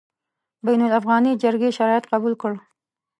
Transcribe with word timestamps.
بین 0.65 0.81
الافغاني 0.87 1.31
جرګې 1.43 1.69
شرایط 1.77 2.03
قبول 2.13 2.33
کړل. 2.41 2.57